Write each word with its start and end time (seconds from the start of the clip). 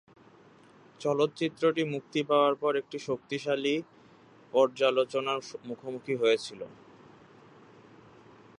চলচ্চিত্রটি 1.01 1.83
মুক্তি 1.93 2.21
পাওয়ার 2.23 2.53
পর 2.55 2.71
এটি 2.75 2.97
শক্তিশালী 3.07 3.75
পর্যালোচনার 4.53 5.39
মুখোমুখি 5.67 6.13
হয়েছিল। 6.21 6.61